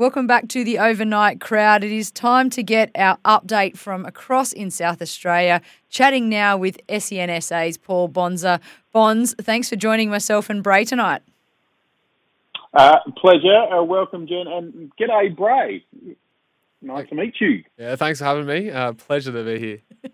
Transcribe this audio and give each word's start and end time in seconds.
Welcome 0.00 0.26
back 0.26 0.48
to 0.48 0.64
the 0.64 0.78
overnight 0.78 1.42
crowd. 1.42 1.84
It 1.84 1.92
is 1.92 2.10
time 2.10 2.48
to 2.50 2.62
get 2.62 2.90
our 2.94 3.18
update 3.18 3.76
from 3.76 4.06
across 4.06 4.50
in 4.50 4.70
South 4.70 5.02
Australia. 5.02 5.60
Chatting 5.90 6.30
now 6.30 6.56
with 6.56 6.78
SEN 6.88 7.38
SA's 7.42 7.76
Paul 7.76 8.08
Bonsor. 8.08 8.60
Bonds, 8.92 9.34
thanks 9.42 9.68
for 9.68 9.76
joining 9.76 10.08
myself 10.08 10.48
and 10.48 10.62
Bray 10.62 10.86
tonight. 10.86 11.20
Uh, 12.72 12.96
pleasure. 13.18 13.54
Uh, 13.54 13.82
welcome, 13.82 14.26
Jen, 14.26 14.46
and 14.46 14.90
g'day, 14.98 15.36
Bray. 15.36 15.84
Nice 16.80 17.06
to 17.10 17.14
meet 17.14 17.34
you. 17.38 17.62
Yeah, 17.76 17.94
thanks 17.96 18.20
for 18.20 18.24
having 18.24 18.46
me. 18.46 18.70
Uh, 18.70 18.94
pleasure 18.94 19.32
to 19.32 19.44
be 19.44 19.58
here. 19.58 19.78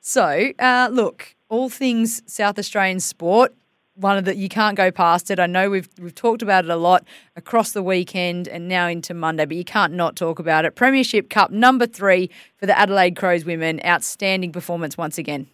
so, 0.00 0.52
uh, 0.60 0.88
look, 0.92 1.34
all 1.48 1.68
things 1.68 2.22
South 2.32 2.60
Australian 2.60 3.00
sport 3.00 3.52
one 3.96 4.18
of 4.18 4.24
the 4.24 4.36
you 4.36 4.48
can't 4.48 4.76
go 4.76 4.90
past 4.90 5.30
it. 5.30 5.40
I 5.40 5.46
know 5.46 5.70
we've 5.70 5.88
we've 5.98 6.14
talked 6.14 6.42
about 6.42 6.64
it 6.64 6.70
a 6.70 6.76
lot 6.76 7.04
across 7.34 7.72
the 7.72 7.82
weekend 7.82 8.46
and 8.46 8.68
now 8.68 8.86
into 8.86 9.14
Monday, 9.14 9.44
but 9.46 9.56
you 9.56 9.64
can't 9.64 9.94
not 9.94 10.16
talk 10.16 10.38
about 10.38 10.64
it. 10.64 10.74
Premiership 10.74 11.30
Cup 11.30 11.50
number 11.50 11.86
three 11.86 12.30
for 12.56 12.66
the 12.66 12.78
Adelaide 12.78 13.16
Crows 13.16 13.44
women. 13.44 13.80
Outstanding 13.84 14.52
performance 14.52 14.96
once 14.96 15.18
again. 15.18 15.48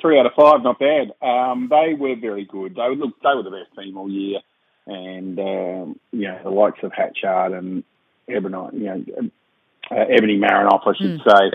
Three 0.00 0.18
out 0.18 0.26
of 0.26 0.32
five, 0.36 0.62
not 0.62 0.78
bad. 0.78 1.12
Um, 1.22 1.68
they 1.70 1.94
were 1.94 2.16
very 2.16 2.44
good. 2.44 2.74
They 2.74 2.82
were, 2.82 2.96
look, 2.96 3.14
they 3.22 3.30
were 3.34 3.42
the 3.42 3.50
best 3.50 3.74
team 3.78 3.96
all 3.96 4.10
year, 4.10 4.40
and 4.86 5.38
um, 5.38 6.00
you 6.12 6.28
know 6.28 6.38
the 6.42 6.50
likes 6.50 6.80
of 6.82 6.92
Hatchard 6.92 7.52
and 7.52 7.82
Ebony, 8.28 8.56
you 8.72 8.84
know, 8.84 9.04
uh, 9.90 10.04
Ebony 10.10 10.38
Marinoff, 10.38 10.82
I 10.86 10.92
should 10.96 11.20
mm. 11.20 11.24
say 11.24 11.50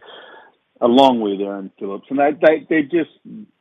along 0.81 1.21
with 1.21 1.39
Erin 1.39 1.71
Phillips, 1.79 2.07
and 2.09 2.19
they 2.19 2.31
they 2.41 2.67
they 2.69 2.81
just 2.83 3.11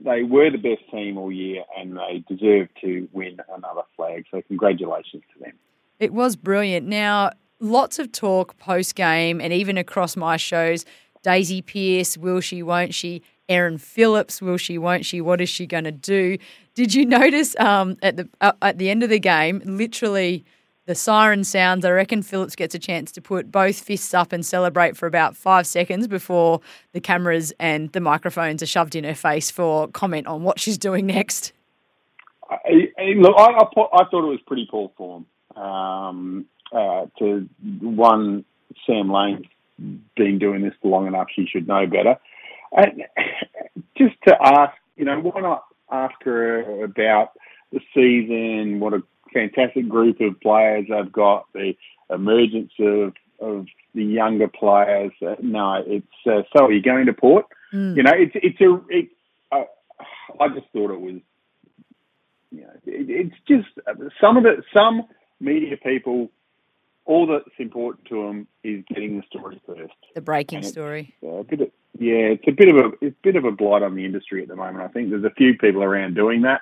they 0.01 0.23
were 0.23 0.51
the 0.51 0.59
best 0.59 0.91
team 0.91 1.19
all 1.19 1.31
year, 1.31 1.63
and 1.79 1.97
they 1.97 2.25
deserve 2.29 2.69
to 2.81 3.09
win 3.13 3.39
another 3.55 3.83
flag. 3.97 4.25
So 4.31 4.43
congratulations 4.49 5.23
to 5.35 5.45
them. 5.45 5.53
It 5.99 6.13
was 6.13 6.35
brilliant. 6.35 6.87
Now, 6.87 7.33
lots 7.61 7.99
of 7.99 8.11
talk 8.11 8.57
post 8.59 8.95
game, 8.95 9.41
and 9.41 9.53
even 9.53 9.77
across 9.79 10.17
my 10.17 10.37
shows. 10.37 10.85
Daisy 11.23 11.61
Pearce, 11.61 12.17
will 12.17 12.41
she, 12.41 12.63
won't 12.63 12.95
she? 12.95 13.23
Erin 13.51 13.77
Phillips, 13.77 14.41
will 14.41 14.57
she, 14.57 14.79
won't 14.79 15.05
she? 15.05 15.21
What 15.21 15.43
is 15.43 15.51
she 15.51 15.67
going 15.67 15.85
to 15.85 15.93
do? 15.93 16.39
Did 16.75 16.95
you 16.95 17.05
notice 17.05 17.55
um, 17.59 17.99
at 18.01 18.17
the 18.17 18.29
uh, 18.41 18.53
at 18.63 18.79
the 18.79 18.89
end 18.89 19.03
of 19.03 19.11
the 19.11 19.19
game, 19.19 19.61
literally 19.67 20.47
the 20.91 20.97
siren 20.97 21.45
sounds. 21.45 21.85
I 21.85 21.91
reckon 21.93 22.21
Phillips 22.21 22.57
gets 22.57 22.75
a 22.75 22.79
chance 22.81 23.13
to 23.13 23.21
put 23.21 23.53
both 23.53 23.79
fists 23.79 24.13
up 24.13 24.33
and 24.33 24.45
celebrate 24.45 24.97
for 24.97 25.07
about 25.07 25.37
five 25.37 25.65
seconds 25.65 26.09
before 26.09 26.61
the 26.95 27.01
cameras 27.01 27.53
and 27.61 27.93
the 27.93 28.01
microphones 28.01 28.61
are 28.61 28.67
shoved 28.67 28.97
in 28.97 29.05
her 29.05 29.15
face 29.15 29.53
for 29.53 29.87
comment 29.87 30.27
on 30.27 30.43
what 30.43 30.59
she's 30.59 30.77
doing 30.77 31.07
next. 31.07 31.53
I, 32.51 32.89
I, 32.99 33.05
look, 33.17 33.37
I, 33.39 33.53
I, 33.53 33.65
thought 33.73 34.25
it 34.25 34.33
was 34.33 34.41
pretty 34.49 34.67
poor 34.69 34.91
form. 34.97 35.27
Um, 35.55 36.47
uh, 36.73 37.07
to 37.21 37.49
one, 37.81 38.45
Sam 38.85 39.13
Lane 39.13 39.49
been 40.17 40.41
doing 40.41 40.63
this 40.63 40.75
long 40.83 41.07
enough; 41.07 41.29
she 41.33 41.47
should 41.47 41.69
know 41.69 41.87
better. 41.87 42.17
And 42.73 43.05
just 43.97 44.17
to 44.27 44.37
ask, 44.43 44.73
you 44.97 45.05
know, 45.05 45.21
why 45.21 45.41
not 45.41 45.67
ask 45.93 46.15
her 46.25 46.83
about 46.83 47.31
the 47.71 47.79
season, 47.95 48.81
what 48.81 48.93
a 48.93 49.05
fantastic 49.33 49.89
group 49.89 50.21
of 50.21 50.41
players. 50.41 50.87
They've 50.89 51.13
got 51.13 51.47
the 51.53 51.75
emergence 52.11 52.73
of 52.79 53.15
of 53.41 53.67
the 53.95 54.05
younger 54.05 54.49
players. 54.49 55.13
Uh, 55.23 55.37
no, 55.41 55.83
it's 55.87 56.07
uh, 56.27 56.43
so 56.55 56.67
are 56.67 56.73
you 56.73 56.83
going 56.83 57.07
to 57.07 57.13
Port? 57.13 57.47
Mm. 57.73 57.97
You 57.97 58.03
know, 58.03 58.13
it's 58.15 58.33
it's 58.35 58.61
a. 58.61 58.81
It, 58.89 59.09
uh, 59.51 59.65
I 60.41 60.49
just 60.49 60.67
thought 60.73 60.91
it 60.91 61.01
was. 61.01 61.21
You 62.53 62.63
know, 62.63 62.73
it, 62.87 63.09
it's 63.09 63.37
just 63.49 63.69
some 64.21 64.37
of 64.37 64.43
the 64.43 64.63
some 64.73 65.05
media 65.41 65.77
people. 65.77 66.31
All 67.07 67.27
that's 67.27 67.49
important 67.59 68.07
to 68.09 68.27
them 68.27 68.47
is 68.63 68.85
getting 68.89 69.17
the 69.17 69.25
story 69.27 69.61
first. 69.67 69.95
The 70.15 70.21
breaking 70.21 70.63
story. 70.63 71.15
Uh, 71.23 71.39
a 71.39 71.45
bit 71.45 71.63
of, 71.63 71.71
yeah, 71.99 72.37
it's 72.37 72.45
a 72.47 72.53
bit 72.53 72.69
of 72.69 72.77
a 72.77 72.91
it's 73.01 73.17
a 73.17 73.23
bit 73.23 73.37
of 73.37 73.45
a 73.45 73.51
blight 73.51 73.83
on 73.83 73.97
the 73.97 74.05
industry 74.05 74.43
at 74.43 74.49
the 74.49 74.55
moment. 74.55 74.85
I 74.85 74.89
think 74.89 75.11
there's 75.11 75.25
a 75.25 75.31
few 75.31 75.57
people 75.57 75.83
around 75.83 76.15
doing 76.15 76.43
that 76.43 76.61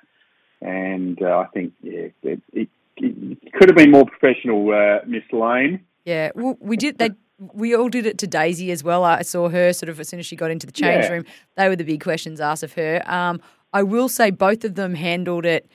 and 0.60 1.20
uh, 1.22 1.38
I 1.38 1.46
think 1.52 1.72
yeah, 1.82 2.08
it, 2.22 2.42
it, 2.52 2.68
it, 2.96 3.52
could 3.52 3.68
have 3.68 3.76
been 3.76 3.90
more 3.90 4.06
professional, 4.06 4.70
uh, 4.72 5.04
Miss 5.06 5.22
Lane. 5.32 5.84
Yeah, 6.04 6.30
well, 6.34 6.56
we 6.60 6.76
did. 6.76 6.98
They 6.98 7.10
we 7.38 7.74
all 7.74 7.88
did 7.88 8.06
it 8.06 8.18
to 8.18 8.26
Daisy 8.26 8.72
as 8.72 8.82
well. 8.82 9.04
I 9.04 9.22
saw 9.22 9.48
her 9.48 9.72
sort 9.72 9.88
of 9.88 10.00
as 10.00 10.08
soon 10.08 10.18
as 10.18 10.26
she 10.26 10.36
got 10.36 10.50
into 10.50 10.66
the 10.66 10.72
change 10.72 11.04
yeah. 11.04 11.12
room. 11.12 11.24
They 11.56 11.68
were 11.68 11.76
the 11.76 11.84
big 11.84 12.02
questions 12.02 12.40
asked 12.40 12.64
of 12.64 12.72
her. 12.74 13.02
Um, 13.06 13.40
I 13.72 13.82
will 13.82 14.08
say 14.08 14.30
both 14.30 14.64
of 14.64 14.74
them 14.74 14.94
handled 14.94 15.44
it 15.44 15.70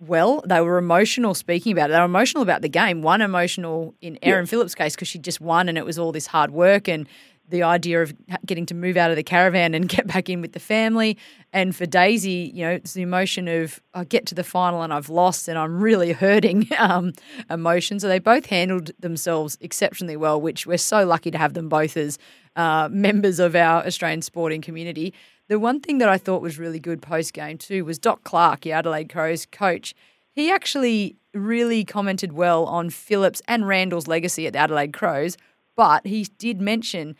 well. 0.00 0.42
They 0.46 0.60
were 0.60 0.78
emotional 0.78 1.34
speaking 1.34 1.72
about 1.72 1.90
it. 1.90 1.92
They 1.92 1.98
were 1.98 2.04
emotional 2.04 2.42
about 2.42 2.62
the 2.62 2.68
game. 2.68 3.02
One 3.02 3.20
emotional 3.20 3.94
in 4.00 4.18
Erin 4.22 4.44
yeah. 4.44 4.50
Phillips' 4.50 4.74
case 4.74 4.94
because 4.94 5.08
she 5.08 5.18
just 5.18 5.40
won 5.40 5.68
and 5.68 5.76
it 5.76 5.84
was 5.84 5.98
all 5.98 6.12
this 6.12 6.28
hard 6.28 6.50
work 6.50 6.88
and 6.88 7.06
the 7.48 7.62
idea 7.62 8.02
of 8.02 8.14
getting 8.46 8.66
to 8.66 8.74
move 8.74 8.96
out 8.96 9.10
of 9.10 9.16
the 9.16 9.22
caravan 9.22 9.74
and 9.74 9.88
get 9.96 10.06
back 10.06 10.28
in 10.28 10.40
with 10.40 10.52
the 10.52 10.60
family. 10.60 11.18
And 11.52 11.74
for 11.74 11.86
Daisy, 11.86 12.50
you 12.54 12.64
know, 12.64 12.70
it's 12.70 12.94
the 12.94 13.02
emotion 13.02 13.48
of 13.48 13.80
I 13.92 14.04
get 14.04 14.26
to 14.26 14.34
the 14.34 14.44
final 14.44 14.82
and 14.82 14.92
I've 14.92 15.08
lost 15.08 15.48
and 15.48 15.58
I'm 15.58 15.80
really 15.80 16.12
hurting 16.24 16.68
um, 16.78 17.12
emotion. 17.50 18.00
So 18.00 18.08
they 18.08 18.18
both 18.18 18.46
handled 18.46 18.90
themselves 18.98 19.58
exceptionally 19.60 20.16
well, 20.16 20.40
which 20.40 20.66
we're 20.66 20.78
so 20.78 21.04
lucky 21.04 21.30
to 21.30 21.38
have 21.38 21.54
them 21.54 21.68
both 21.68 21.96
as 21.96 22.18
uh, 22.56 22.88
members 22.90 23.38
of 23.38 23.54
our 23.54 23.84
Australian 23.86 24.22
sporting 24.22 24.62
community. 24.62 25.12
The 25.48 25.58
one 25.58 25.80
thing 25.80 25.98
that 25.98 26.08
I 26.08 26.16
thought 26.16 26.40
was 26.40 26.58
really 26.58 26.80
good 26.80 27.02
post 27.02 27.34
game 27.34 27.58
too 27.58 27.84
was 27.84 27.98
Doc 27.98 28.24
Clarke, 28.24 28.62
the 28.62 28.72
Adelaide 28.72 29.10
Crows 29.10 29.46
coach. 29.46 29.94
He 30.32 30.50
actually 30.50 31.16
really 31.34 31.84
commented 31.84 32.32
well 32.32 32.64
on 32.64 32.90
Phillips 32.90 33.42
and 33.46 33.68
Randall's 33.68 34.06
legacy 34.06 34.46
at 34.46 34.54
the 34.54 34.58
Adelaide 34.58 34.92
Crows, 34.92 35.36
but 35.76 36.06
he 36.06 36.24
did 36.38 36.60
mention 36.60 37.16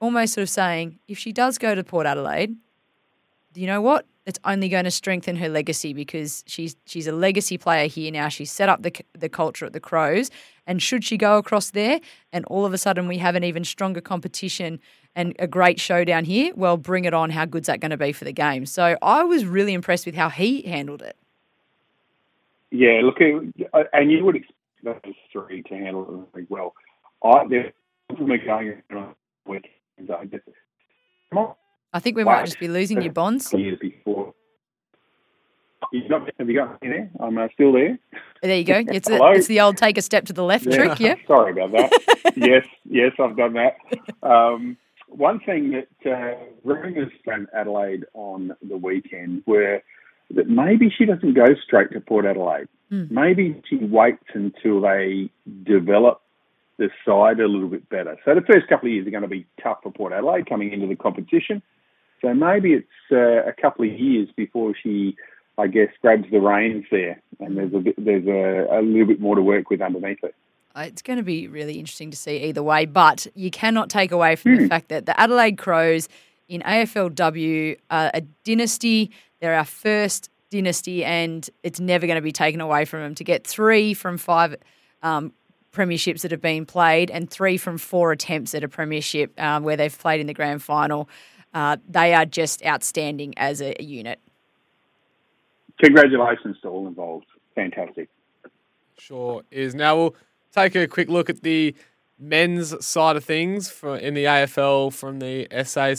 almost 0.00 0.34
sort 0.34 0.42
of 0.42 0.50
saying, 0.50 0.98
if 1.08 1.18
she 1.18 1.32
does 1.32 1.58
go 1.58 1.74
to 1.74 1.84
Port 1.84 2.06
Adelaide, 2.06 2.54
you 3.54 3.66
know 3.66 3.80
what? 3.80 4.06
It's 4.26 4.38
only 4.44 4.68
going 4.68 4.84
to 4.84 4.90
strengthen 4.90 5.36
her 5.36 5.48
legacy 5.48 5.94
because 5.94 6.44
she's 6.46 6.76
she's 6.84 7.06
a 7.06 7.12
legacy 7.12 7.56
player 7.56 7.88
here 7.88 8.12
now. 8.12 8.28
She's 8.28 8.52
set 8.52 8.68
up 8.68 8.82
the 8.82 8.92
the 9.14 9.28
culture 9.28 9.64
at 9.64 9.72
the 9.72 9.80
Crows, 9.80 10.30
and 10.66 10.82
should 10.82 11.02
she 11.02 11.16
go 11.16 11.38
across 11.38 11.70
there, 11.70 11.98
and 12.32 12.44
all 12.44 12.66
of 12.66 12.74
a 12.74 12.78
sudden 12.78 13.08
we 13.08 13.18
have 13.18 13.34
an 13.34 13.42
even 13.42 13.64
stronger 13.64 14.02
competition 14.02 14.80
and 15.16 15.34
a 15.38 15.46
great 15.46 15.80
showdown 15.80 16.24
here, 16.24 16.52
well, 16.54 16.76
bring 16.76 17.04
it 17.04 17.14
on. 17.14 17.30
How 17.30 17.44
good's 17.44 17.66
that 17.66 17.80
going 17.80 17.90
to 17.90 17.96
be 17.96 18.12
for 18.12 18.24
the 18.24 18.32
game? 18.32 18.66
So 18.66 18.96
I 19.02 19.24
was 19.24 19.44
really 19.44 19.72
impressed 19.72 20.06
with 20.06 20.14
how 20.14 20.28
he 20.28 20.62
handled 20.62 21.02
it. 21.02 21.16
Yeah, 22.70 23.00
look, 23.02 23.16
and 23.20 24.12
you 24.12 24.24
would 24.24 24.36
expect 24.36 25.06
those 25.06 25.14
three 25.32 25.62
to 25.64 25.74
handle 25.74 26.02
it 26.02 26.36
really 26.36 26.46
well. 26.48 26.74
I, 27.24 27.46
they're 27.48 27.72
going 28.14 29.14
week 29.46 29.68
I 31.92 32.00
think 32.00 32.16
we 32.16 32.24
might 32.24 32.44
just 32.44 32.60
be 32.60 32.68
losing 32.68 33.02
your 33.02 33.12
bonds. 33.12 33.52
Years 33.52 33.78
before. 33.80 34.34
You 35.92 36.08
got, 36.08 36.28
have 36.38 36.48
you 36.48 36.56
got 36.56 36.82
me 36.82 36.88
there? 36.88 37.10
I'm 37.20 37.38
uh, 37.38 37.48
still 37.54 37.72
there. 37.72 37.98
There 38.42 38.56
you 38.56 38.64
go. 38.64 38.84
It's, 38.88 39.08
a, 39.08 39.18
it's 39.32 39.46
the 39.46 39.60
old 39.60 39.76
take 39.76 39.96
a 39.96 40.02
step 40.02 40.26
to 40.26 40.32
the 40.32 40.42
left 40.42 40.66
yeah. 40.66 40.76
trick, 40.76 41.00
yeah? 41.00 41.14
Sorry 41.26 41.52
about 41.52 41.72
that. 41.72 42.32
yes, 42.36 42.66
yes, 42.84 43.12
I've 43.18 43.36
done 43.36 43.54
that. 43.54 43.76
Um, 44.22 44.76
one 45.08 45.40
thing 45.40 45.70
that 45.72 46.10
uh, 46.10 46.34
rumours 46.64 47.10
from 47.24 47.48
Adelaide 47.54 48.04
on 48.12 48.54
the 48.60 48.76
weekend 48.76 49.42
were 49.46 49.80
that 50.34 50.48
maybe 50.48 50.92
she 50.96 51.06
doesn't 51.06 51.34
go 51.34 51.46
straight 51.64 51.92
to 51.92 52.00
Port 52.00 52.26
Adelaide. 52.26 52.68
Mm. 52.92 53.10
Maybe 53.10 53.62
she 53.68 53.76
waits 53.76 54.24
until 54.34 54.82
they 54.82 55.30
develop 55.64 56.20
the 56.78 56.90
side 57.04 57.40
a 57.40 57.48
little 57.48 57.68
bit 57.68 57.88
better. 57.88 58.16
So 58.24 58.34
the 58.34 58.40
first 58.40 58.68
couple 58.68 58.88
of 58.88 58.92
years 58.92 59.06
are 59.06 59.10
going 59.10 59.22
to 59.22 59.28
be 59.28 59.46
tough 59.62 59.78
for 59.82 59.92
Port 59.92 60.12
Adelaide 60.12 60.48
coming 60.48 60.72
into 60.72 60.86
the 60.86 60.96
competition. 60.96 61.60
So 62.22 62.32
maybe 62.34 62.72
it's 62.72 62.86
uh, 63.12 63.48
a 63.48 63.52
couple 63.52 63.84
of 63.84 63.98
years 63.98 64.28
before 64.36 64.74
she, 64.80 65.16
I 65.56 65.66
guess, 65.66 65.88
grabs 66.00 66.30
the 66.30 66.40
reins 66.40 66.84
there, 66.90 67.20
and 67.40 67.56
there's 67.56 67.74
a 67.74 67.78
bit, 67.78 67.94
there's 68.04 68.26
a, 68.26 68.78
a 68.78 68.82
little 68.82 69.06
bit 69.06 69.20
more 69.20 69.36
to 69.36 69.42
work 69.42 69.70
with 69.70 69.80
underneath 69.80 70.22
it. 70.22 70.34
It's 70.76 71.02
going 71.02 71.16
to 71.16 71.24
be 71.24 71.48
really 71.48 71.78
interesting 71.78 72.10
to 72.10 72.16
see 72.16 72.44
either 72.44 72.62
way, 72.62 72.86
but 72.86 73.26
you 73.34 73.50
cannot 73.50 73.90
take 73.90 74.12
away 74.12 74.36
from 74.36 74.56
the 74.56 74.68
fact 74.68 74.88
that 74.88 75.06
the 75.06 75.18
Adelaide 75.20 75.58
Crows 75.58 76.08
in 76.48 76.60
AFLW 76.62 77.76
are 77.90 78.10
a 78.14 78.20
dynasty. 78.44 79.10
They're 79.40 79.54
our 79.54 79.64
first 79.64 80.30
dynasty, 80.50 81.04
and 81.04 81.48
it's 81.62 81.80
never 81.80 82.06
going 82.06 82.16
to 82.16 82.22
be 82.22 82.32
taken 82.32 82.60
away 82.60 82.84
from 82.84 83.00
them. 83.00 83.14
To 83.16 83.24
get 83.24 83.46
three 83.46 83.94
from 83.94 84.18
five 84.18 84.56
um, 85.02 85.32
premierships 85.78 86.22
that 86.22 86.30
have 86.30 86.40
been 86.40 86.66
played 86.66 87.10
and 87.10 87.30
three 87.30 87.56
from 87.56 87.78
four 87.78 88.10
attempts 88.10 88.54
at 88.54 88.64
a 88.64 88.68
premiership 88.68 89.32
um, 89.40 89.62
where 89.62 89.76
they've 89.76 89.96
played 89.96 90.20
in 90.20 90.26
the 90.26 90.34
grand 90.34 90.62
final, 90.62 91.08
uh, 91.54 91.76
they 91.88 92.14
are 92.14 92.26
just 92.26 92.64
outstanding 92.66 93.32
as 93.36 93.60
a, 93.60 93.80
a 93.80 93.84
unit. 93.84 94.18
Congratulations 95.82 96.56
to 96.62 96.68
all 96.68 96.88
involved. 96.88 97.26
Fantastic. 97.54 98.08
Sure 98.98 99.42
is. 99.50 99.74
Now 99.74 99.96
we'll 99.96 100.16
take 100.52 100.74
a 100.74 100.88
quick 100.88 101.08
look 101.08 101.30
at 101.30 101.42
the 101.42 101.74
men's 102.18 102.84
side 102.84 103.14
of 103.14 103.24
things 103.24 103.70
for 103.70 103.96
in 103.96 104.14
the 104.14 104.24
AFL 104.24 104.92
from 104.92 105.20
the 105.20 105.46
SA 105.64 105.94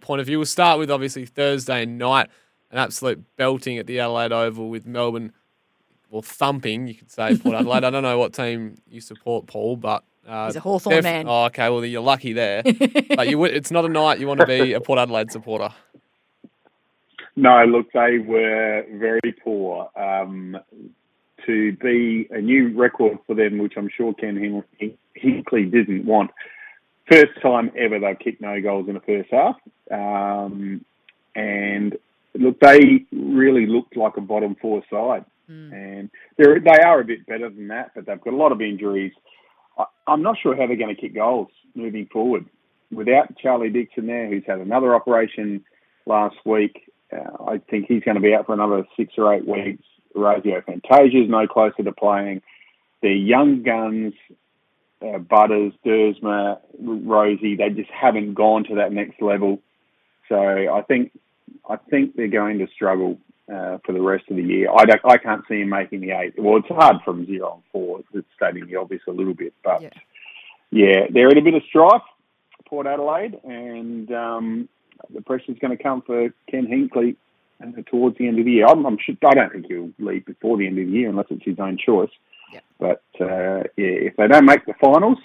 point 0.00 0.20
of 0.20 0.26
view. 0.26 0.38
We'll 0.38 0.46
start 0.46 0.80
with 0.80 0.90
obviously 0.90 1.24
Thursday 1.24 1.86
night, 1.86 2.28
an 2.72 2.78
absolute 2.78 3.24
belting 3.36 3.78
at 3.78 3.86
the 3.86 4.00
Adelaide 4.00 4.32
Oval 4.32 4.68
with 4.68 4.86
Melbourne, 4.86 5.32
well 6.10 6.22
thumping 6.22 6.86
you 6.86 6.94
could 6.94 7.10
say 7.10 7.36
Port 7.36 7.54
Adelaide. 7.54 7.84
I 7.84 7.90
don't 7.90 8.02
know 8.02 8.18
what 8.18 8.32
team 8.32 8.76
you 8.88 9.00
support, 9.00 9.46
Paul, 9.46 9.76
but 9.76 10.04
uh, 10.26 10.46
he's 10.46 10.56
a 10.56 10.60
Hawthorn 10.60 11.02
man. 11.02 11.26
Oh, 11.28 11.44
okay. 11.46 11.68
Well, 11.68 11.84
you're 11.84 12.02
lucky 12.02 12.32
there, 12.32 12.62
but 13.16 13.28
you 13.28 13.44
it's 13.44 13.70
not 13.70 13.84
a 13.84 13.88
night 13.88 14.20
you 14.20 14.26
want 14.26 14.40
to 14.40 14.46
be 14.46 14.72
a 14.72 14.80
Port 14.80 14.98
Adelaide 14.98 15.30
supporter. 15.30 15.70
No, 17.36 17.64
look, 17.64 17.92
they 17.92 18.18
were 18.18 18.84
very 18.92 19.32
poor. 19.44 19.90
Um, 19.94 20.56
to 21.44 21.72
be 21.76 22.26
a 22.30 22.40
new 22.40 22.76
record 22.76 23.18
for 23.26 23.34
them, 23.34 23.58
which 23.58 23.74
I'm 23.76 23.88
sure 23.94 24.12
Ken 24.14 24.62
Hinkley 25.16 25.70
didn't 25.70 26.04
want. 26.04 26.30
First 27.10 27.40
time 27.40 27.70
ever 27.78 28.00
they've 28.00 28.18
kicked 28.18 28.40
no 28.40 28.60
goals 28.60 28.88
in 28.88 28.94
the 28.94 29.00
first 29.00 29.30
half. 29.30 29.56
Um, 29.90 30.84
and 31.36 31.96
look, 32.34 32.58
they 32.60 33.04
really 33.12 33.66
looked 33.66 33.96
like 33.96 34.16
a 34.16 34.20
bottom 34.20 34.56
four 34.60 34.82
side. 34.90 35.24
Mm. 35.50 35.72
And 35.72 36.10
they're, 36.36 36.60
they 36.60 36.82
are 36.84 37.00
a 37.00 37.04
bit 37.04 37.26
better 37.26 37.48
than 37.48 37.68
that, 37.68 37.92
but 37.94 38.06
they've 38.06 38.20
got 38.20 38.32
a 38.32 38.36
lot 38.36 38.52
of 38.52 38.60
injuries. 38.60 39.12
I, 39.78 39.84
I'm 40.06 40.22
not 40.22 40.36
sure 40.42 40.56
how 40.56 40.66
they're 40.66 40.76
going 40.76 40.94
to 40.94 41.00
kick 41.00 41.14
goals 41.14 41.48
moving 41.74 42.06
forward. 42.06 42.46
Without 42.92 43.36
Charlie 43.38 43.70
Dixon 43.70 44.06
there, 44.06 44.28
who's 44.28 44.44
had 44.46 44.58
another 44.58 44.94
operation 44.94 45.64
last 46.06 46.36
week, 46.44 46.92
uh, 47.12 47.44
I 47.44 47.58
think 47.58 47.86
he's 47.86 48.02
going 48.02 48.14
to 48.16 48.20
be 48.20 48.34
out 48.34 48.46
for 48.46 48.54
another 48.54 48.84
six 48.96 49.14
or 49.18 49.34
eight 49.34 49.46
weeks. 49.46 49.82
Orazio 50.14 50.62
Fantasia 50.64 51.22
is 51.22 51.28
no 51.28 51.46
closer 51.46 51.82
to 51.82 51.92
playing. 51.92 52.42
The 53.02 53.12
young 53.12 53.62
guns, 53.62 54.14
uh, 55.02 55.18
Butters, 55.18 55.72
Duursma, 55.84 56.58
Rozee, 56.82 57.58
they 57.58 57.70
just 57.70 57.90
haven't 57.90 58.34
gone 58.34 58.64
to 58.64 58.76
that 58.76 58.92
next 58.92 59.20
level. 59.20 59.60
So 60.28 60.36
I 60.36 60.82
think 60.82 61.12
I 61.68 61.76
think 61.76 62.16
they're 62.16 62.28
going 62.28 62.58
to 62.58 62.66
struggle 62.74 63.18
uh, 63.52 63.78
for 63.84 63.92
the 63.92 64.00
rest 64.00 64.24
of 64.30 64.36
the 64.36 64.42
year. 64.42 64.70
I 64.70 64.84
don't, 64.84 65.00
I 65.04 65.18
can't 65.18 65.44
see 65.48 65.60
him 65.60 65.68
making 65.68 66.00
the 66.00 66.12
eight. 66.12 66.34
Well, 66.36 66.56
it's 66.56 66.68
hard 66.68 66.96
from 67.04 67.26
zero 67.26 67.54
and 67.54 67.62
four. 67.72 68.00
It's 68.12 68.26
stating 68.36 68.66
the 68.66 68.76
obvious 68.76 69.02
a 69.06 69.12
little 69.12 69.34
bit, 69.34 69.54
but 69.62 69.82
yeah, 69.82 69.90
yeah 70.70 71.06
they're 71.10 71.28
in 71.28 71.38
a 71.38 71.42
bit 71.42 71.54
of 71.54 71.62
strife, 71.68 72.02
Port 72.66 72.86
Adelaide, 72.86 73.38
and 73.44 74.10
um, 74.12 74.68
the 75.12 75.22
pressure's 75.22 75.58
going 75.60 75.76
to 75.76 75.82
come 75.82 76.02
for 76.02 76.30
Ken 76.50 76.66
Hinkley 76.66 77.16
towards 77.86 78.18
the 78.18 78.28
end 78.28 78.38
of 78.38 78.44
the 78.44 78.52
year. 78.52 78.66
I'm, 78.66 78.84
I'm 78.84 78.98
sure, 78.98 79.14
I 79.26 79.34
don't 79.34 79.52
think 79.52 79.66
he'll 79.66 79.90
leave 79.98 80.26
before 80.26 80.56
the 80.58 80.66
end 80.66 80.78
of 80.78 80.86
the 80.86 80.92
year 80.92 81.08
unless 81.08 81.26
it's 81.30 81.44
his 81.44 81.58
own 81.58 81.78
choice. 81.78 82.10
Yeah. 82.52 82.60
But 82.78 83.02
uh, 83.20 83.64
yeah, 83.76 84.10
if 84.10 84.16
they 84.16 84.28
don't 84.28 84.44
make 84.44 84.66
the 84.66 84.74
finals, 84.80 85.18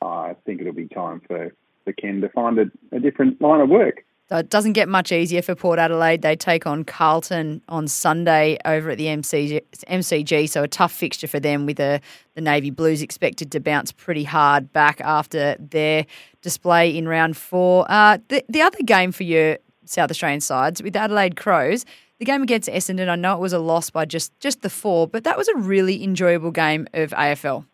I 0.00 0.36
think 0.44 0.60
it'll 0.60 0.72
be 0.72 0.88
time 0.88 1.22
for, 1.26 1.52
for 1.84 1.92
Ken 1.92 2.20
to 2.20 2.28
find 2.28 2.58
a, 2.58 2.70
a 2.92 3.00
different 3.00 3.40
line 3.40 3.60
of 3.60 3.68
work. 3.68 4.04
So 4.28 4.36
it 4.38 4.50
doesn't 4.50 4.72
get 4.72 4.88
much 4.88 5.12
easier 5.12 5.40
for 5.40 5.54
Port 5.54 5.78
Adelaide. 5.78 6.22
They 6.22 6.34
take 6.34 6.66
on 6.66 6.82
Carlton 6.82 7.62
on 7.68 7.86
Sunday 7.86 8.58
over 8.64 8.90
at 8.90 8.98
the 8.98 9.06
MCG. 9.06 9.60
MCG 9.88 10.48
so 10.48 10.64
a 10.64 10.68
tough 10.68 10.92
fixture 10.92 11.28
for 11.28 11.38
them 11.38 11.64
with 11.64 11.76
the, 11.76 12.00
the 12.34 12.40
Navy 12.40 12.70
Blues 12.70 13.02
expected 13.02 13.52
to 13.52 13.60
bounce 13.60 13.92
pretty 13.92 14.24
hard 14.24 14.72
back 14.72 15.00
after 15.00 15.56
their 15.60 16.06
display 16.42 16.96
in 16.96 17.06
round 17.06 17.36
four. 17.36 17.86
Uh, 17.88 18.18
the, 18.28 18.44
the 18.48 18.62
other 18.62 18.82
game 18.84 19.12
for 19.12 19.22
your 19.22 19.58
South 19.84 20.10
Australian 20.10 20.40
sides 20.40 20.82
with 20.82 20.96
Adelaide 20.96 21.36
Crows, 21.36 21.84
the 22.18 22.24
game 22.24 22.42
against 22.42 22.68
Essendon, 22.68 23.08
I 23.08 23.14
know 23.14 23.34
it 23.34 23.40
was 23.40 23.52
a 23.52 23.60
loss 23.60 23.90
by 23.90 24.06
just, 24.06 24.36
just 24.40 24.62
the 24.62 24.70
four, 24.70 25.06
but 25.06 25.22
that 25.22 25.36
was 25.36 25.46
a 25.48 25.56
really 25.56 26.02
enjoyable 26.02 26.50
game 26.50 26.88
of 26.94 27.10
AFL 27.10 27.64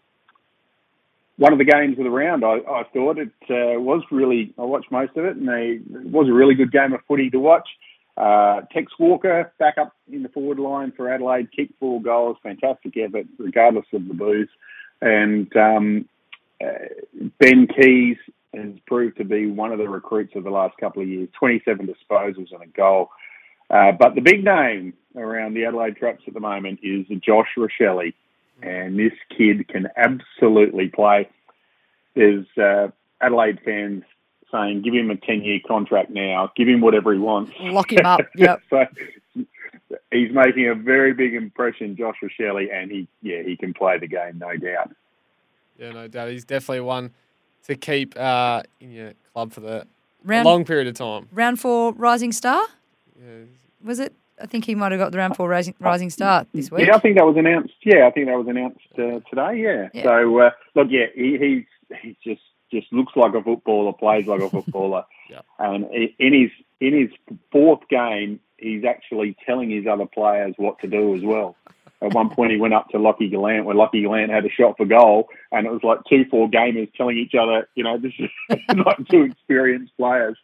one 1.42 1.52
of 1.52 1.58
the 1.58 1.64
games 1.64 1.98
of 1.98 2.04
the 2.04 2.10
round. 2.10 2.44
I, 2.44 2.58
I 2.80 2.84
thought 2.94 3.18
it 3.18 3.34
uh, 3.50 3.80
was 3.80 4.02
really. 4.10 4.54
I 4.56 4.62
watched 4.62 4.92
most 4.92 5.16
of 5.16 5.24
it, 5.24 5.36
and 5.36 5.48
they, 5.48 5.80
it 5.98 6.10
was 6.18 6.28
a 6.28 6.32
really 6.40 6.54
good 6.54 6.70
game 6.70 6.92
of 6.92 7.00
footy 7.08 7.30
to 7.30 7.40
watch. 7.40 7.68
Uh, 8.16 8.60
Tex 8.72 8.92
Walker 8.98 9.52
back 9.58 9.76
up 9.76 9.92
in 10.10 10.22
the 10.22 10.28
forward 10.28 10.60
line 10.60 10.92
for 10.96 11.12
Adelaide, 11.12 11.48
kicked 11.56 11.74
four 11.80 12.00
goals, 12.00 12.36
fantastic 12.42 12.96
effort, 12.96 13.26
regardless 13.38 13.86
of 13.92 14.06
the 14.06 14.14
boos. 14.14 14.48
And 15.00 15.50
um, 15.56 16.08
uh, 16.64 16.86
Ben 17.40 17.66
Keays 17.66 18.18
has 18.54 18.74
proved 18.86 19.16
to 19.16 19.24
be 19.24 19.46
one 19.50 19.72
of 19.72 19.78
the 19.78 19.88
recruits 19.88 20.36
of 20.36 20.44
the 20.44 20.50
last 20.50 20.76
couple 20.78 21.02
of 21.02 21.08
years. 21.08 21.28
Twenty-seven 21.38 21.88
disposals 21.88 22.52
and 22.52 22.62
a 22.62 22.66
goal. 22.68 23.10
Uh, 23.68 23.90
but 23.98 24.14
the 24.14 24.20
big 24.20 24.44
name 24.44 24.92
around 25.16 25.54
the 25.54 25.64
Adelaide 25.64 25.96
Traps 25.96 26.22
at 26.28 26.34
the 26.34 26.40
moment 26.40 26.78
is 26.82 27.06
Josh 27.26 27.48
Rachele 27.58 28.14
and 28.62 28.98
this 28.98 29.12
kid 29.36 29.68
can 29.68 29.88
absolutely 29.96 30.88
play. 30.88 31.28
There's 32.14 32.46
uh, 32.56 32.88
Adelaide 33.20 33.60
fans 33.64 34.04
saying, 34.50 34.82
"Give 34.82 34.94
him 34.94 35.10
a 35.10 35.16
ten-year 35.16 35.60
contract 35.66 36.10
now. 36.10 36.52
Give 36.56 36.68
him 36.68 36.80
whatever 36.80 37.12
he 37.12 37.18
wants. 37.18 37.52
Lock 37.60 37.92
him 37.92 38.06
up." 38.06 38.20
Yep. 38.36 38.60
so 38.70 38.86
he's 40.10 40.32
making 40.32 40.68
a 40.68 40.74
very 40.74 41.12
big 41.12 41.34
impression, 41.34 41.96
Josh 41.96 42.16
Rachele, 42.22 42.72
and 42.72 42.90
he, 42.90 43.08
yeah, 43.20 43.42
he 43.42 43.56
can 43.56 43.74
play 43.74 43.98
the 43.98 44.06
game, 44.06 44.38
no 44.38 44.56
doubt. 44.56 44.90
Yeah, 45.78 45.92
no 45.92 46.08
doubt. 46.08 46.30
He's 46.30 46.44
definitely 46.44 46.80
one 46.80 47.12
to 47.66 47.76
keep 47.76 48.18
uh, 48.18 48.62
in 48.80 48.90
your 48.92 49.12
club 49.32 49.52
for 49.52 49.60
the 49.60 49.86
round, 50.24 50.44
long 50.44 50.64
period 50.64 50.86
of 50.86 50.94
time. 50.94 51.28
Round 51.32 51.58
four, 51.58 51.92
Rising 51.92 52.32
Star. 52.32 52.62
Yeah. 53.20 53.44
Was 53.82 53.98
it 53.98 54.14
I 54.42 54.46
think 54.46 54.64
he 54.64 54.74
might 54.74 54.90
have 54.90 54.98
got 54.98 55.12
the 55.12 55.18
round 55.18 55.36
four 55.36 55.48
rising, 55.48 55.74
rising 55.78 56.10
start 56.10 56.48
this 56.52 56.70
week. 56.70 56.86
Yeah, 56.86 56.96
I 56.96 56.98
think 56.98 57.16
that 57.16 57.24
was 57.24 57.36
announced. 57.36 57.74
Yeah, 57.84 58.08
I 58.08 58.10
think 58.10 58.26
that 58.26 58.36
was 58.36 58.48
announced 58.48 58.80
uh, 58.98 59.20
today. 59.30 59.62
Yeah. 59.62 59.88
yeah. 59.94 60.02
So 60.02 60.38
uh, 60.40 60.50
look, 60.74 60.88
yeah, 60.90 61.06
he 61.14 61.38
he 61.38 61.66
he 62.02 62.16
just 62.24 62.42
just 62.72 62.92
looks 62.92 63.12
like 63.14 63.34
a 63.34 63.42
footballer, 63.42 63.92
plays 63.92 64.26
like 64.26 64.40
a 64.40 64.50
footballer, 64.50 65.04
yeah. 65.30 65.40
and 65.60 65.86
in 66.18 66.32
his 66.32 66.50
in 66.80 66.98
his 66.98 67.10
fourth 67.52 67.86
game, 67.88 68.40
he's 68.56 68.84
actually 68.84 69.36
telling 69.46 69.70
his 69.70 69.86
other 69.86 70.06
players 70.06 70.54
what 70.56 70.80
to 70.80 70.88
do 70.88 71.14
as 71.14 71.22
well. 71.22 71.56
At 72.02 72.14
one 72.14 72.30
point, 72.30 72.50
he 72.50 72.58
went 72.58 72.74
up 72.74 72.88
to 72.88 72.98
Lachie 72.98 73.32
Gollant, 73.32 73.64
where 73.64 73.76
Lachie 73.76 74.02
Gollant 74.02 74.28
had 74.28 74.44
a 74.44 74.50
shot 74.50 74.76
for 74.76 74.84
goal, 74.84 75.28
and 75.52 75.66
it 75.66 75.70
was 75.70 75.84
like 75.84 76.00
two, 76.08 76.24
four 76.28 76.50
gamers 76.50 76.92
telling 76.94 77.16
each 77.16 77.34
other, 77.40 77.68
you 77.76 77.84
know, 77.84 77.96
this 77.96 78.12
is 78.18 78.28
like 78.74 79.06
two 79.08 79.22
experienced 79.22 79.96
players. 79.96 80.36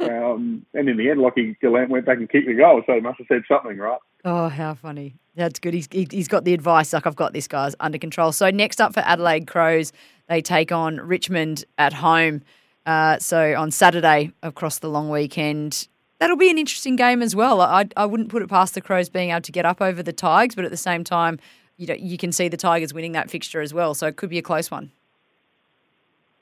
Um, 0.00 0.64
and 0.72 0.88
in 0.88 0.96
the 0.96 1.10
end, 1.10 1.20
Lachie 1.20 1.56
Gollant 1.62 1.88
went 1.90 2.06
back 2.06 2.18
and 2.18 2.28
kicked 2.28 2.46
the 2.46 2.54
goal, 2.54 2.82
so 2.86 2.94
he 2.94 3.00
must 3.00 3.18
have 3.18 3.26
said 3.28 3.42
something, 3.46 3.76
right? 3.76 3.98
Oh, 4.24 4.48
how 4.48 4.74
funny. 4.74 5.14
That's 5.34 5.58
good. 5.58 5.74
He's, 5.74 5.88
he's 5.92 6.28
got 6.28 6.44
the 6.44 6.54
advice, 6.54 6.92
like, 6.92 7.06
I've 7.06 7.16
got 7.16 7.32
this, 7.32 7.46
guys, 7.46 7.74
under 7.80 7.98
control. 7.98 8.32
So, 8.32 8.50
next 8.50 8.80
up 8.80 8.94
for 8.94 9.00
Adelaide 9.00 9.46
Crows, 9.46 9.92
they 10.28 10.42
take 10.42 10.72
on 10.72 10.96
Richmond 10.96 11.64
at 11.78 11.92
home. 11.92 12.42
Uh, 12.86 13.18
so, 13.18 13.54
on 13.56 13.70
Saturday 13.70 14.32
across 14.42 14.78
the 14.78 14.88
long 14.88 15.10
weekend, 15.10 15.88
that'll 16.18 16.36
be 16.36 16.50
an 16.50 16.58
interesting 16.58 16.96
game 16.96 17.22
as 17.22 17.36
well. 17.36 17.60
I, 17.60 17.86
I 17.96 18.06
wouldn't 18.06 18.28
put 18.28 18.42
it 18.42 18.48
past 18.48 18.74
the 18.74 18.80
Crows 18.80 19.08
being 19.08 19.30
able 19.30 19.42
to 19.42 19.52
get 19.52 19.64
up 19.64 19.80
over 19.80 20.02
the 20.02 20.12
Tigers, 20.12 20.54
but 20.54 20.64
at 20.64 20.70
the 20.70 20.76
same 20.76 21.04
time, 21.04 21.38
you 21.76 21.86
know, 21.86 21.94
you 21.94 22.18
can 22.18 22.32
see 22.32 22.48
the 22.48 22.56
Tigers 22.56 22.92
winning 22.92 23.12
that 23.12 23.30
fixture 23.30 23.60
as 23.60 23.72
well. 23.72 23.94
So, 23.94 24.06
it 24.06 24.16
could 24.16 24.30
be 24.30 24.38
a 24.38 24.42
close 24.42 24.70
one. 24.70 24.92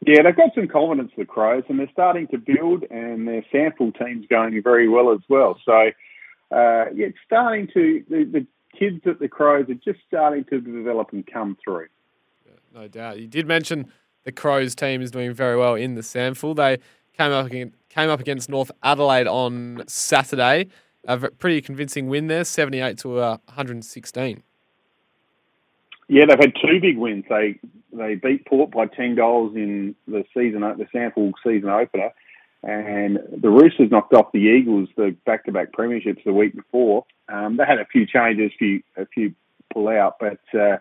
Yeah, 0.07 0.23
they've 0.23 0.37
got 0.37 0.55
some 0.55 0.69
confidence, 0.69 1.13
the 1.17 1.25
Crows, 1.25 1.65
and 1.69 1.79
they're 1.79 1.91
starting 1.93 2.29
to 2.29 2.39
build, 2.39 2.85
and 2.91 3.27
their 3.27 3.45
SANFL 3.53 3.99
team's 3.99 4.27
going 4.29 4.63
very 4.63 4.89
well 4.89 5.13
as 5.13 5.21
well. 5.29 5.59
So, 5.65 5.73
uh, 5.73 6.91
yeah, 6.95 7.07
it's 7.07 7.19
starting 7.27 7.69
to, 7.75 8.05
the, 8.09 8.25
the 8.25 8.47
kids 8.79 9.01
at 9.07 9.19
the 9.19 9.29
Crows 9.29 9.69
are 9.69 9.75
just 9.75 9.99
starting 10.07 10.45
to 10.45 10.61
develop 10.61 11.13
and 11.13 11.27
come 11.27 11.57
through. 11.63 11.89
Yeah, 12.47 12.81
no 12.81 12.89
doubt. 12.89 13.19
You 13.19 13.27
did 13.27 13.49
mention 13.49 13.91
the 14.23 14.31
Crows 14.31 14.75
team 14.75 15.03
is 15.03 15.11
doing 15.11 15.35
very 15.35 15.57
well 15.57 15.75
in 15.75 15.97
the 15.97 16.03
SANFL. 16.03 16.55
They 16.55 16.79
came 17.17 17.33
up 17.33 17.47
against, 17.47 17.75
came 17.89 18.09
up 18.09 18.21
against 18.21 18.49
North 18.49 18.71
Adelaide 18.85 19.27
on 19.27 19.83
Saturday. 19.89 20.69
A 21.07 21.19
pretty 21.19 21.61
convincing 21.61 22.09
win 22.09 22.29
there, 22.29 22.45
78 22.45 22.99
to 22.99 23.19
uh, 23.19 23.31
116. 23.47 24.43
Yeah, 26.09 26.25
they've 26.27 26.39
had 26.39 26.53
two 26.55 26.81
big 26.81 26.99
wins. 26.99 27.25
They 27.29 27.59
they 27.93 28.15
beat 28.15 28.47
Port 28.47 28.71
by 28.71 28.87
ten 28.87 29.15
goals 29.15 29.55
in 29.55 29.95
the 30.07 30.25
season 30.35 30.61
the 30.61 30.87
SANFL 30.95 31.33
season 31.45 31.69
opener, 31.69 32.11
and 32.63 33.19
the 33.37 33.51
Roosters 33.51 33.91
knocked 33.91 34.15
off 34.15 34.33
the 34.33 34.39
Eagles 34.39 34.89
the 34.97 35.17
back 35.27 35.45
to 35.45 35.53
back 35.53 35.73
premierships 35.73 36.25
the 36.25 36.33
week 36.33 36.55
before. 36.55 37.05
Um, 37.29 37.57
they 37.57 37.65
had 37.65 37.79
a 37.79 37.87
few 37.87 38.07
changes, 38.07 38.53
few 38.59 38.83
a 38.97 39.07
few 39.07 39.35
pull 39.73 39.89
out, 39.89 40.17
but 40.19 40.41
uh, 40.59 40.79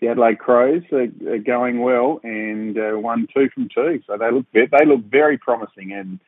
the 0.00 0.08
Adelaide 0.08 0.38
Crows 0.38 0.82
are, 0.92 1.08
are 1.32 1.38
going 1.38 1.80
well 1.80 2.20
and 2.24 2.78
uh, 2.78 2.92
won 2.94 3.28
two 3.32 3.48
from 3.50 3.68
two. 3.74 4.00
So 4.06 4.16
they 4.16 4.30
look 4.30 4.46
they 4.52 4.86
look 4.86 5.04
very 5.04 5.38
promising. 5.38 5.92
And 5.92 6.20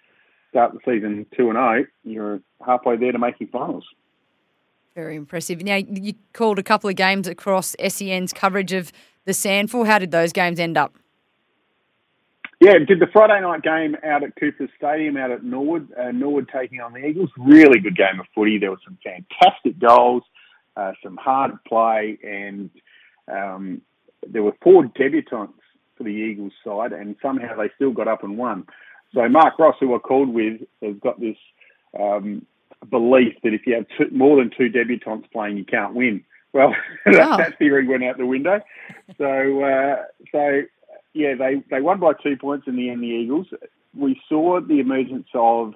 start 0.52 0.72
the 0.74 0.80
season 0.84 1.26
two 1.34 1.48
and 1.48 1.56
zero, 1.56 1.80
oh, 1.80 1.84
you're 2.04 2.40
halfway 2.64 2.96
there 2.96 3.10
to 3.10 3.18
making 3.18 3.48
finals. 3.48 3.84
Very 4.94 5.16
impressive. 5.16 5.62
Now 5.62 5.76
you 5.76 6.12
called 6.34 6.58
a 6.58 6.62
couple 6.62 6.90
of 6.90 6.96
games 6.96 7.26
across 7.26 7.74
SEN's 7.88 8.34
coverage 8.34 8.74
of 8.74 8.92
the 9.24 9.32
SANFL. 9.32 9.86
How 9.86 9.98
did 9.98 10.10
those 10.10 10.32
games 10.32 10.58
end 10.58 10.76
up? 10.76 10.94
Yeah, 12.60 12.74
did 12.86 13.00
the 13.00 13.08
Friday 13.12 13.40
night 13.40 13.62
game 13.62 13.96
out 14.04 14.22
at 14.22 14.36
Cooper 14.36 14.68
Stadium 14.76 15.16
out 15.16 15.32
at 15.32 15.42
Norwood. 15.42 15.88
Uh, 15.98 16.12
Norwood 16.12 16.48
taking 16.54 16.80
on 16.80 16.92
the 16.92 17.04
Eagles. 17.04 17.30
Really 17.36 17.80
good 17.80 17.96
game 17.96 18.20
of 18.20 18.26
footy. 18.36 18.58
There 18.58 18.70
were 18.70 18.78
some 18.84 18.98
fantastic 19.02 19.80
goals, 19.80 20.22
uh, 20.76 20.92
some 21.02 21.16
hard 21.16 21.52
play, 21.64 22.18
and 22.22 22.70
um, 23.26 23.82
there 24.28 24.44
were 24.44 24.54
four 24.62 24.84
debutants 24.84 25.54
for 25.96 26.04
the 26.04 26.10
Eagles 26.10 26.52
side, 26.64 26.92
and 26.92 27.16
somehow 27.20 27.56
they 27.56 27.68
still 27.74 27.90
got 27.90 28.06
up 28.06 28.22
and 28.22 28.38
won. 28.38 28.66
So 29.12 29.28
Mark 29.28 29.58
Ross, 29.58 29.74
who 29.80 29.94
I 29.96 29.98
called 29.98 30.28
with, 30.32 30.60
has 30.82 30.94
got 31.02 31.18
this 31.18 31.36
um, 31.98 32.46
belief 32.88 33.34
that 33.42 33.54
if 33.54 33.66
you 33.66 33.74
have 33.74 33.86
two, 33.98 34.16
more 34.16 34.36
than 34.36 34.50
two 34.56 34.70
debutants 34.70 35.30
playing, 35.32 35.56
you 35.56 35.64
can't 35.64 35.94
win. 35.94 36.24
Well, 36.52 36.74
that, 37.06 37.38
that, 37.38 37.58
theory 37.58 37.86
went 37.86 38.04
out 38.04 38.18
the 38.18 38.26
window. 38.26 38.60
So, 39.18 39.64
uh, 39.64 40.04
so 40.30 40.62
yeah, 41.14 41.34
they, 41.34 41.62
they 41.70 41.80
won 41.80 42.00
by 42.00 42.12
two 42.22 42.36
points 42.36 42.66
in 42.66 42.76
the 42.76 42.90
end. 42.90 43.02
The 43.02 43.06
Eagles. 43.06 43.46
We 43.94 44.20
saw 44.28 44.60
the 44.60 44.80
emergence 44.80 45.28
of 45.34 45.74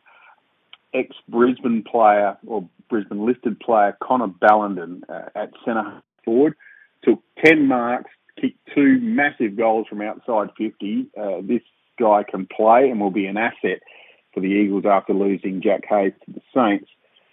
ex 0.95 1.15
Brisbane 1.29 1.83
player 1.83 2.37
or 2.47 2.69
Brisbane 2.89 3.27
listed 3.27 3.61
player 3.61 3.97
Connor 4.03 4.29
Ballenden 4.29 5.03
uh, 5.09 5.29
at 5.35 5.51
centre 5.65 6.03
forward. 6.25 6.55
Took 7.05 7.21
ten 7.45 7.67
marks, 7.67 8.11
kicked 8.41 8.59
two 8.75 8.99
massive 9.01 9.57
goals 9.57 9.87
from 9.89 10.03
outside 10.03 10.49
fifty. 10.57 11.07
Uh, 11.19 11.41
this 11.43 11.63
guy 11.99 12.23
can 12.29 12.47
play 12.47 12.89
and 12.91 13.01
will 13.01 13.11
be 13.11 13.27
an 13.27 13.37
asset 13.37 13.81
for 14.33 14.41
the 14.41 14.49
Eagles 14.49 14.85
after 14.87 15.15
losing 15.15 15.63
Jack 15.63 15.85
Hayes 15.89 16.13
to 16.25 16.33
the 16.33 16.41
Saints. 16.55 16.91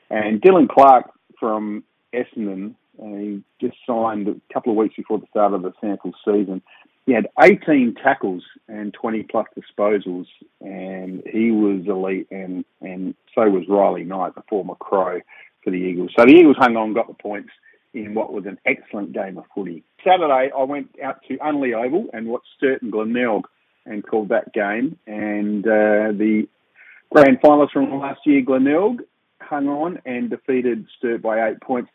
And 0.09 0.41
Dylan 0.41 0.69
Clark 0.69 1.11
from 1.39 1.83
Essendon, 2.13 2.75
he 2.99 3.43
just 3.59 3.77
signed 3.87 4.27
a 4.27 4.53
couple 4.53 4.71
of 4.71 4.77
weeks 4.77 4.95
before 4.95 5.19
the 5.19 5.27
start 5.29 5.53
of 5.53 5.61
the 5.61 5.71
SANFL 5.81 6.13
season. 6.25 6.61
He 7.05 7.11
had 7.11 7.27
18 7.41 7.95
tackles 8.01 8.43
and 8.69 8.93
20 8.93 9.23
plus 9.23 9.47
disposals, 9.57 10.27
and 10.61 11.21
he 11.29 11.51
was 11.51 11.85
elite, 11.87 12.27
and, 12.31 12.63
and 12.81 13.13
so 13.35 13.49
was 13.49 13.67
Riley 13.67 14.05
Knight, 14.05 14.35
the 14.35 14.43
former 14.47 14.75
Crow 14.75 15.19
for 15.63 15.71
the 15.71 15.77
Eagles. 15.77 16.11
So 16.17 16.25
the 16.25 16.31
Eagles 16.31 16.55
hung 16.57 16.77
on, 16.77 16.93
got 16.93 17.07
the 17.07 17.13
points 17.13 17.49
in 17.93 18.13
what 18.13 18.33
was 18.33 18.45
an 18.45 18.57
excellent 18.65 19.13
game 19.13 19.37
of 19.37 19.45
footy. 19.53 19.83
Saturday, 20.03 20.51
I 20.57 20.63
went 20.63 20.95
out 21.03 21.21
to 21.27 21.37
Unley 21.37 21.73
Oval 21.75 22.07
and 22.13 22.27
watched 22.27 22.47
Sturt 22.57 22.81
and 22.81 22.91
Glenelg 22.91 23.47
and 23.85 24.05
called 24.05 24.29
that 24.29 24.53
game. 24.53 24.97
And 25.05 25.65
uh, 25.65 26.11
the 26.17 26.47
grand 27.11 27.41
finalists 27.41 27.71
from 27.71 27.99
last 27.99 28.21
year, 28.25 28.41
Glenelg, 28.41 29.01
hung 29.41 29.67
on 29.67 30.01
and 30.05 30.29
defeated 30.29 30.87
Sturt 30.97 31.21
by 31.21 31.49
eight 31.49 31.61
points. 31.61 31.91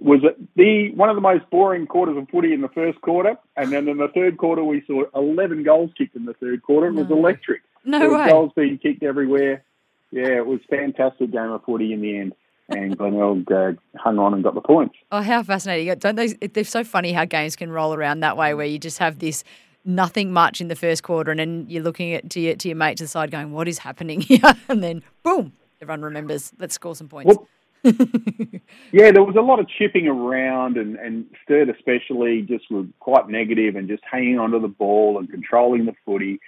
Was 0.00 0.20
it 0.22 0.36
the 0.54 0.92
one 0.94 1.08
of 1.08 1.16
the 1.16 1.20
most 1.20 1.48
boring 1.50 1.86
quarters 1.86 2.16
of 2.16 2.28
footy 2.28 2.52
in 2.52 2.60
the 2.60 2.68
first 2.68 3.00
quarter, 3.00 3.36
and 3.56 3.72
then 3.72 3.88
in 3.88 3.96
the 3.98 4.08
third 4.08 4.38
quarter 4.38 4.62
we 4.62 4.82
saw 4.86 5.02
eleven 5.14 5.64
goals 5.64 5.90
kicked 5.98 6.14
in 6.14 6.24
the 6.24 6.34
third 6.34 6.62
quarter. 6.62 6.88
It 6.88 6.94
was 6.94 7.10
electric. 7.10 7.62
No 7.84 7.98
there 7.98 8.12
way. 8.12 8.28
Goals 8.28 8.52
being 8.54 8.78
kicked 8.78 9.02
everywhere. 9.02 9.64
Yeah, 10.10 10.36
it 10.36 10.46
was 10.46 10.60
fantastic 10.70 11.32
game 11.32 11.50
of 11.50 11.64
footy 11.64 11.92
in 11.92 12.00
the 12.00 12.16
end 12.16 12.34
and 12.68 12.96
Glenelg 12.96 13.50
uh, 13.50 13.72
hung 13.96 14.18
on 14.18 14.34
and 14.34 14.42
got 14.42 14.54
the 14.54 14.60
points. 14.60 14.94
Oh, 15.10 15.22
how 15.22 15.42
fascinating! 15.42 15.98
Don't 15.98 16.16
they? 16.16 16.28
They're 16.34 16.64
so 16.64 16.84
funny 16.84 17.12
how 17.12 17.24
games 17.24 17.56
can 17.56 17.70
roll 17.70 17.94
around 17.94 18.20
that 18.20 18.36
way, 18.36 18.54
where 18.54 18.66
you 18.66 18.78
just 18.78 18.98
have 18.98 19.18
this 19.18 19.42
nothing 19.84 20.32
much 20.32 20.60
in 20.60 20.68
the 20.68 20.76
first 20.76 21.02
quarter, 21.02 21.30
and 21.30 21.40
then 21.40 21.66
you're 21.68 21.82
looking 21.82 22.12
at 22.12 22.28
to 22.30 22.40
your 22.40 22.56
to 22.56 22.68
your 22.68 22.76
mate 22.76 22.98
to 22.98 23.04
the 23.04 23.08
side, 23.08 23.30
going, 23.30 23.52
"What 23.52 23.68
is 23.68 23.78
happening 23.78 24.20
here?" 24.22 24.40
And 24.68 24.82
then 24.82 25.02
boom, 25.22 25.52
everyone 25.80 26.02
remembers. 26.02 26.52
Let's 26.58 26.74
score 26.74 26.94
some 26.94 27.08
points. 27.08 27.28
Well, 27.28 27.48
yeah, 28.92 29.10
there 29.10 29.22
was 29.22 29.36
a 29.36 29.42
lot 29.42 29.60
of 29.60 29.68
chipping 29.68 30.06
around, 30.06 30.76
and 30.76 30.96
and 30.96 31.26
Sturt 31.44 31.68
especially 31.68 32.42
just 32.42 32.70
were 32.70 32.84
quite 33.00 33.28
negative 33.28 33.76
and 33.76 33.88
just 33.88 34.02
hanging 34.10 34.38
onto 34.38 34.60
the 34.60 34.68
ball 34.68 35.18
and 35.18 35.30
controlling 35.30 35.86
the 35.86 35.94
footy. 36.04 36.40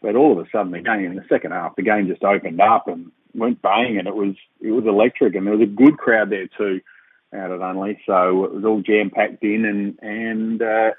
But 0.00 0.16
all 0.16 0.32
of 0.32 0.44
a 0.44 0.50
sudden, 0.50 0.72
the 0.72 0.80
game 0.80 1.06
in 1.06 1.16
the 1.16 1.24
second 1.28 1.52
half, 1.52 1.76
the 1.76 1.82
game 1.82 2.08
just 2.08 2.24
opened 2.24 2.60
up 2.60 2.88
and 2.88 3.12
went 3.34 3.62
bang, 3.62 3.98
and 3.98 4.08
it 4.08 4.14
was 4.14 4.34
it 4.60 4.72
was 4.72 4.84
electric, 4.86 5.34
and 5.34 5.46
there 5.46 5.56
was 5.56 5.66
a 5.66 5.70
good 5.70 5.98
crowd 5.98 6.30
there 6.30 6.48
too 6.48 6.80
out 7.34 7.50
at 7.50 7.60
Unley, 7.60 7.98
so 8.06 8.44
it 8.44 8.52
was 8.52 8.64
all 8.64 8.82
jam 8.82 9.10
packed 9.10 9.42
in, 9.42 9.64
and 9.64 9.98
and 10.02 10.62
uh, 10.62 10.90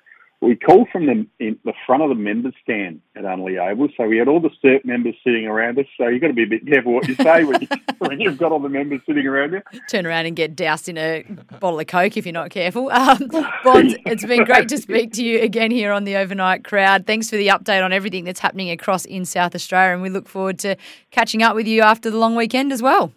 we 0.44 0.56
called 0.56 0.90
from 0.92 1.06
the 1.06 1.26
in 1.40 1.58
the 1.64 1.74
front 1.86 2.04
of 2.04 2.10
the 2.10 2.16
members 2.16 2.54
stand 2.62 3.02
at 3.16 3.24
Unley 3.24 3.58
Oval, 3.58 3.88
so 3.96 4.08
we 4.08 4.18
had 4.18 4.28
all 4.28 4.40
the 4.40 4.50
Sturt 4.58 4.86
members 4.86 5.16
sitting 5.24 5.46
around 5.46 5.80
us. 5.80 5.86
So 5.98 6.08
you've 6.08 6.22
got 6.22 6.28
to 6.28 6.34
be 6.34 6.44
a 6.44 6.48
bit 6.48 6.68
careful 6.68 6.94
what 6.94 7.08
you 7.08 7.16
say 7.16 7.44
when, 7.44 7.62
you, 7.62 7.68
when 8.00 8.20
you've 8.20 8.38
got 8.38 8.52
all 8.52 8.60
the 8.60 8.70
members 8.70 9.02
sitting 9.06 9.26
around 9.26 9.54
you. 9.54 9.62
Turn 9.90 10.06
around 10.06 10.26
and 10.26 10.36
get 10.36 10.56
doused 10.56 10.90
in 10.90 10.98
a 10.98 11.24
bottle 11.60 11.80
of 11.80 11.88
Coke 11.88 12.18
if 12.18 12.26
you're 12.26 12.34
not 12.34 12.50
careful. 12.50 12.90
Um, 12.92 13.28
Bonds, 13.64 13.96
it's 14.06 14.26
been 14.26 14.44
great 14.44 14.68
to 14.70 14.78
speak 14.78 15.14
to 15.14 15.24
you 15.24 15.42
again 15.42 15.72
here 15.72 15.92
on 15.92 16.04
the 16.04 16.18
overnight 16.18 16.64
crowd. 16.64 17.08
Thanks 17.08 17.30
for 17.30 17.38
the 17.38 17.48
update 17.48 17.84
on 17.84 17.94
everything 17.94 18.26
that's 18.26 18.40
happening 18.42 18.70
across 18.70 19.06
in 19.06 19.26
South 19.26 19.56
Australia, 19.56 19.94
and 19.94 20.02
we 20.02 20.10
look 20.10 20.28
forward 20.28 20.60
to 20.60 20.76
catching 21.12 21.42
up 21.42 21.56
with 21.56 21.68
you 21.68 21.82
after 21.82 22.10
the 22.12 22.18
long 22.18 22.36
weekend 22.36 22.74
as 22.74 22.82
well. 22.82 23.14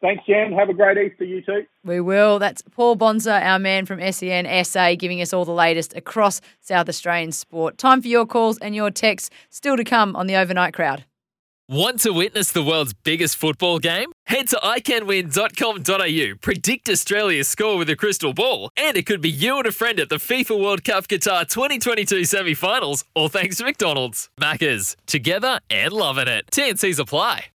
Thanks, 0.00 0.24
Jan. 0.26 0.52
Have 0.52 0.68
a 0.68 0.74
great 0.74 0.96
Easter, 0.96 1.24
you 1.24 1.42
too. 1.42 1.66
We 1.84 2.00
will. 2.00 2.38
That's 2.38 2.62
Paul 2.62 2.94
Bonsor, 2.94 3.32
our 3.32 3.58
man 3.58 3.84
from 3.84 4.00
SEN 4.12 4.64
SA, 4.64 4.94
giving 4.96 5.20
us 5.20 5.32
all 5.32 5.44
the 5.44 5.52
latest 5.52 5.96
across 5.96 6.40
South 6.60 6.88
Australian 6.88 7.32
sport. 7.32 7.78
Time 7.78 8.00
for 8.00 8.08
your 8.08 8.24
calls 8.24 8.58
and 8.58 8.74
your 8.76 8.90
texts 8.90 9.30
still 9.50 9.76
to 9.76 9.84
come 9.84 10.14
on 10.14 10.28
the 10.28 10.36
overnight 10.36 10.72
crowd. 10.72 11.04
Want 11.70 12.00
to 12.00 12.12
witness 12.12 12.50
the 12.50 12.62
world's 12.62 12.94
biggest 12.94 13.36
football 13.36 13.78
game? 13.78 14.10
Head 14.26 14.48
to 14.48 14.56
iCanWin.com.au, 14.56 16.36
predict 16.40 16.88
Australia's 16.88 17.48
score 17.48 17.76
with 17.76 17.90
a 17.90 17.96
crystal 17.96 18.32
ball, 18.32 18.70
and 18.74 18.96
it 18.96 19.04
could 19.04 19.20
be 19.20 19.28
you 19.28 19.58
and 19.58 19.66
a 19.66 19.72
friend 19.72 20.00
at 20.00 20.08
the 20.08 20.16
FIFA 20.16 20.62
World 20.62 20.82
Cup 20.82 21.08
Qatar 21.08 21.46
2022 21.46 22.24
semi 22.24 22.54
finals, 22.54 23.04
all 23.14 23.28
thanks 23.28 23.56
to 23.56 23.64
McDonald's. 23.64 24.30
Maccas, 24.40 24.96
together 25.06 25.60
and 25.68 25.92
loving 25.92 26.28
it. 26.28 26.46
TNCs 26.50 26.98
apply. 26.98 27.46